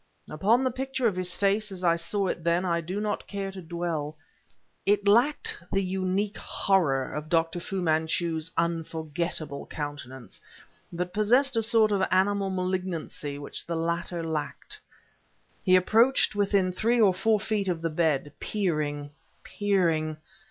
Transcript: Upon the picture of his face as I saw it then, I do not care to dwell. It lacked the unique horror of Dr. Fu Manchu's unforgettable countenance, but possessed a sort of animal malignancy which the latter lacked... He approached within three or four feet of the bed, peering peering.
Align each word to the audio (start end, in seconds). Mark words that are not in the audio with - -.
Upon 0.27 0.63
the 0.63 0.71
picture 0.71 1.05
of 1.05 1.15
his 1.15 1.35
face 1.35 1.71
as 1.71 1.83
I 1.83 1.95
saw 1.95 2.25
it 2.25 2.43
then, 2.43 2.65
I 2.65 2.81
do 2.81 2.99
not 2.99 3.27
care 3.27 3.51
to 3.51 3.61
dwell. 3.61 4.17
It 4.83 5.07
lacked 5.07 5.59
the 5.71 5.83
unique 5.83 6.37
horror 6.37 7.13
of 7.13 7.29
Dr. 7.29 7.59
Fu 7.59 7.83
Manchu's 7.83 8.49
unforgettable 8.57 9.67
countenance, 9.67 10.41
but 10.91 11.13
possessed 11.13 11.55
a 11.55 11.61
sort 11.61 11.91
of 11.91 12.01
animal 12.09 12.49
malignancy 12.49 13.37
which 13.37 13.63
the 13.67 13.75
latter 13.75 14.23
lacked... 14.23 14.79
He 15.63 15.75
approached 15.75 16.33
within 16.33 16.71
three 16.71 16.99
or 16.99 17.13
four 17.13 17.39
feet 17.39 17.67
of 17.67 17.83
the 17.83 17.91
bed, 17.91 18.31
peering 18.39 19.11
peering. 19.43 20.17